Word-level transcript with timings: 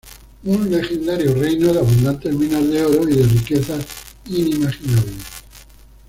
Un 0.45 0.67
legendario 0.71 1.35
reino 1.35 1.71
de 1.71 1.77
abundantes 1.77 2.33
minas 2.33 2.67
de 2.67 2.83
oro 2.83 3.07
y 3.07 3.17
de 3.17 3.23
riquezas 3.27 3.85
inimaginables. 4.25 5.13